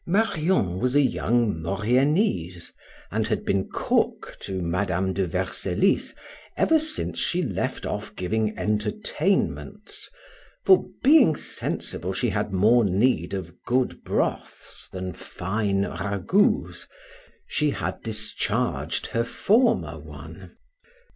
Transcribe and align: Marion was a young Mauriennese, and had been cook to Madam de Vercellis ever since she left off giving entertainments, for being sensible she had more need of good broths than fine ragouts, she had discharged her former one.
Marion 0.07 0.79
was 0.79 0.95
a 0.95 1.01
young 1.01 1.61
Mauriennese, 1.61 2.71
and 3.11 3.27
had 3.27 3.45
been 3.45 3.69
cook 3.71 4.35
to 4.39 4.59
Madam 4.59 5.13
de 5.13 5.27
Vercellis 5.27 6.15
ever 6.57 6.79
since 6.79 7.19
she 7.19 7.43
left 7.43 7.85
off 7.85 8.15
giving 8.15 8.57
entertainments, 8.57 10.09
for 10.65 10.87
being 11.03 11.35
sensible 11.35 12.13
she 12.13 12.31
had 12.31 12.51
more 12.51 12.83
need 12.83 13.35
of 13.35 13.53
good 13.63 14.03
broths 14.03 14.89
than 14.91 15.13
fine 15.13 15.83
ragouts, 15.83 16.87
she 17.45 17.69
had 17.69 18.01
discharged 18.01 19.05
her 19.05 19.23
former 19.23 19.99
one. 19.99 20.57